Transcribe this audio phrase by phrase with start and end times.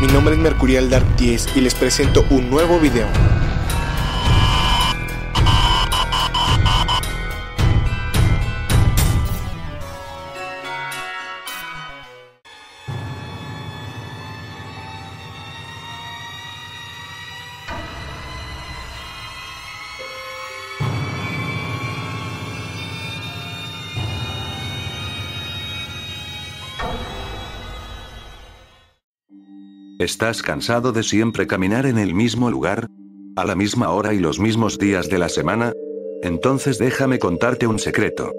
[0.00, 3.08] Mi nombre es Mercurial Dark 10 y les presento un nuevo video.
[29.98, 32.86] ¿Estás cansado de siempre caminar en el mismo lugar?
[33.34, 35.72] ¿A la misma hora y los mismos días de la semana?
[36.22, 38.30] Entonces déjame contarte un secreto.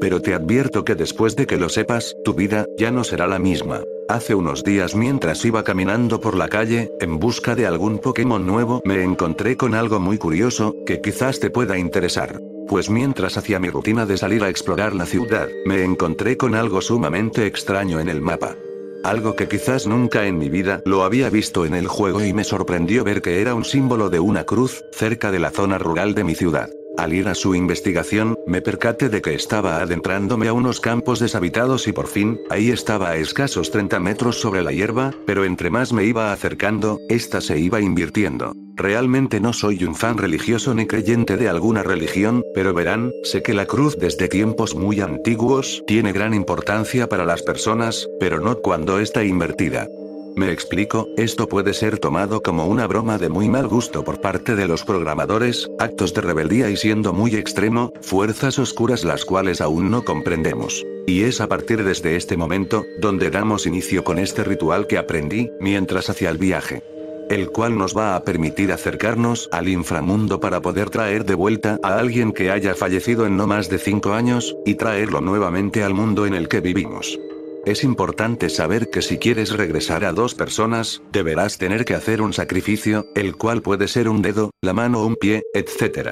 [0.00, 3.38] Pero te advierto que después de que lo sepas, tu vida ya no será la
[3.38, 3.82] misma.
[4.08, 8.82] Hace unos días mientras iba caminando por la calle, en busca de algún Pokémon nuevo,
[8.84, 12.40] me encontré con algo muy curioso, que quizás te pueda interesar.
[12.66, 16.80] Pues mientras hacía mi rutina de salir a explorar la ciudad, me encontré con algo
[16.80, 18.56] sumamente extraño en el mapa.
[19.04, 22.42] Algo que quizás nunca en mi vida lo había visto en el juego y me
[22.42, 26.24] sorprendió ver que era un símbolo de una cruz, cerca de la zona rural de
[26.24, 26.70] mi ciudad.
[26.96, 31.88] Al ir a su investigación, me percaté de que estaba adentrándome a unos campos deshabitados
[31.88, 35.92] y por fin, ahí estaba a escasos 30 metros sobre la hierba, pero entre más
[35.92, 38.52] me iba acercando, esta se iba invirtiendo.
[38.76, 43.54] Realmente no soy un fan religioso ni creyente de alguna religión, pero verán, sé que
[43.54, 49.00] la cruz desde tiempos muy antiguos tiene gran importancia para las personas, pero no cuando
[49.00, 49.88] está invertida.
[50.36, 54.56] Me explico, esto puede ser tomado como una broma de muy mal gusto por parte
[54.56, 59.92] de los programadores, actos de rebeldía y siendo muy extremo, fuerzas oscuras las cuales aún
[59.92, 60.84] no comprendemos.
[61.06, 65.52] Y es a partir desde este momento, donde damos inicio con este ritual que aprendí,
[65.60, 66.82] mientras hacía el viaje.
[67.30, 71.96] El cual nos va a permitir acercarnos al inframundo para poder traer de vuelta a
[71.96, 76.26] alguien que haya fallecido en no más de 5 años, y traerlo nuevamente al mundo
[76.26, 77.20] en el que vivimos.
[77.66, 82.34] Es importante saber que si quieres regresar a dos personas, deberás tener que hacer un
[82.34, 86.10] sacrificio, el cual puede ser un dedo, la mano o un pie, etc.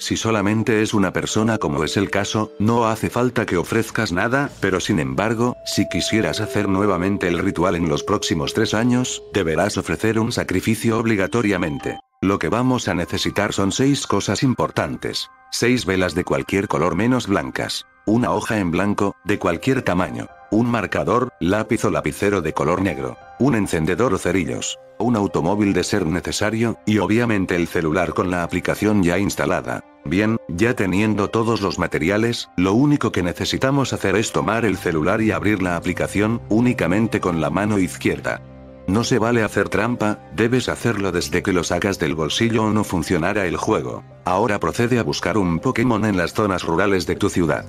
[0.00, 4.50] Si solamente es una persona como es el caso, no hace falta que ofrezcas nada,
[4.60, 9.78] pero sin embargo, si quisieras hacer nuevamente el ritual en los próximos tres años, deberás
[9.78, 12.00] ofrecer un sacrificio obligatoriamente.
[12.22, 15.30] Lo que vamos a necesitar son seis cosas importantes.
[15.52, 17.86] Seis velas de cualquier color menos blancas.
[18.04, 23.16] Una hoja en blanco, de cualquier tamaño un marcador, lápiz o lapicero de color negro,
[23.38, 28.42] un encendedor o cerillos, un automóvil de ser necesario, y obviamente el celular con la
[28.42, 29.84] aplicación ya instalada.
[30.04, 35.20] Bien, ya teniendo todos los materiales, lo único que necesitamos hacer es tomar el celular
[35.20, 38.40] y abrir la aplicación, únicamente con la mano izquierda.
[38.86, 42.84] No se vale hacer trampa, debes hacerlo desde que lo sacas del bolsillo o no
[42.84, 44.02] funcionará el juego.
[44.24, 47.66] Ahora procede a buscar un Pokémon en las zonas rurales de tu ciudad.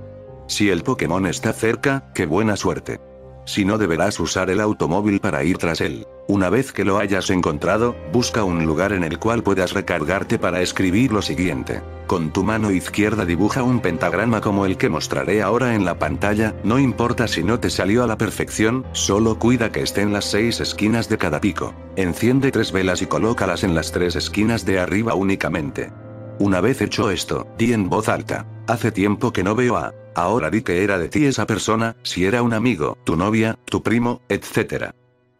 [0.49, 2.99] Si el Pokémon está cerca, qué buena suerte.
[3.45, 6.07] Si no deberás usar el automóvil para ir tras él.
[6.27, 10.61] Una vez que lo hayas encontrado, busca un lugar en el cual puedas recargarte para
[10.61, 11.81] escribir lo siguiente.
[12.07, 16.55] Con tu mano izquierda dibuja un pentagrama como el que mostraré ahora en la pantalla,
[16.63, 20.25] no importa si no te salió a la perfección, solo cuida que esté en las
[20.25, 21.75] seis esquinas de cada pico.
[21.95, 25.91] Enciende tres velas y colócalas en las tres esquinas de arriba únicamente.
[26.39, 28.47] Una vez hecho esto, di en voz alta.
[28.69, 29.95] Hace tiempo que no veo a...
[30.13, 33.81] Ahora di que era de ti esa persona, si era un amigo, tu novia, tu
[33.81, 34.91] primo, etc.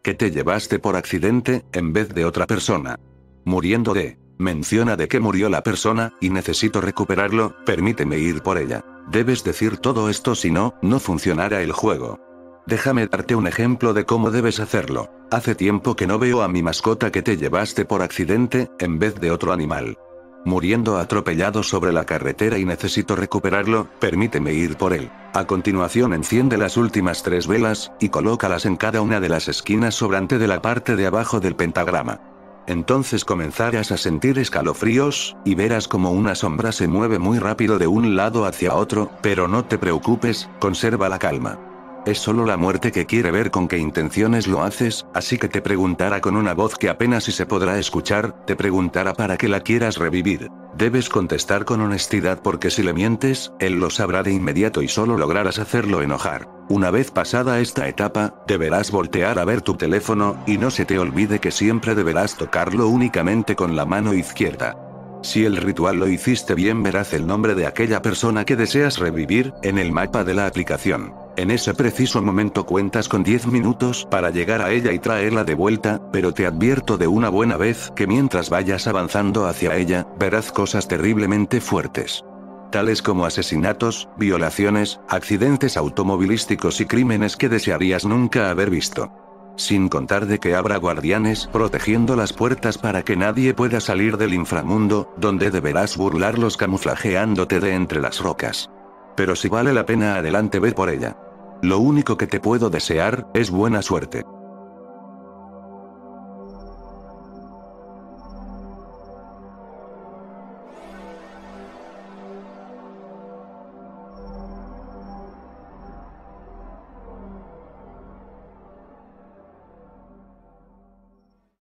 [0.02, 2.98] Que te llevaste por accidente, en vez de otra persona.
[3.44, 4.18] Muriendo de...
[4.38, 8.84] Menciona de qué murió la persona, y necesito recuperarlo, permíteme ir por ella.
[9.12, 12.18] Debes decir todo esto si no, no funcionará el juego.
[12.66, 15.08] Déjame darte un ejemplo de cómo debes hacerlo.
[15.30, 19.20] Hace tiempo que no veo a mi mascota que te llevaste por accidente, en vez
[19.20, 19.96] de otro animal
[20.44, 25.10] muriendo atropellado sobre la carretera y necesito recuperarlo, permíteme ir por él.
[25.32, 29.94] A continuación enciende las últimas tres velas, y colócalas en cada una de las esquinas
[29.94, 32.20] sobrante de la parte de abajo del pentagrama.
[32.66, 37.86] Entonces comenzarás a sentir escalofríos, y verás como una sombra se mueve muy rápido de
[37.86, 41.69] un lado hacia otro, pero no te preocupes, conserva la calma.
[42.06, 45.60] Es solo la muerte que quiere ver con qué intenciones lo haces, así que te
[45.60, 49.60] preguntará con una voz que apenas si se podrá escuchar, te preguntará para que la
[49.60, 50.48] quieras revivir.
[50.74, 55.18] Debes contestar con honestidad porque si le mientes, él lo sabrá de inmediato y solo
[55.18, 56.48] lograrás hacerlo enojar.
[56.70, 60.98] Una vez pasada esta etapa, deberás voltear a ver tu teléfono, y no se te
[60.98, 64.74] olvide que siempre deberás tocarlo únicamente con la mano izquierda.
[65.22, 69.52] Si el ritual lo hiciste bien verás el nombre de aquella persona que deseas revivir,
[69.62, 71.19] en el mapa de la aplicación.
[71.40, 75.54] En ese preciso momento cuentas con 10 minutos para llegar a ella y traerla de
[75.54, 80.52] vuelta, pero te advierto de una buena vez que mientras vayas avanzando hacia ella, verás
[80.52, 82.26] cosas terriblemente fuertes.
[82.70, 89.10] Tales como asesinatos, violaciones, accidentes automovilísticos y crímenes que desearías nunca haber visto.
[89.56, 94.34] Sin contar de que habrá guardianes protegiendo las puertas para que nadie pueda salir del
[94.34, 98.68] inframundo, donde deberás burlarlos camuflajeándote de entre las rocas.
[99.16, 101.16] Pero si vale la pena adelante ve por ella.
[101.62, 104.24] Lo único que te puedo desear, es buena suerte.